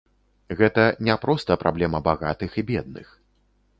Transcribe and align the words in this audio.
Гэта 0.61 0.85
не 1.09 1.17
проста 1.25 1.59
праблема 1.65 2.03
багатых 2.09 2.59
і 2.63 2.65
бедных. 2.71 3.07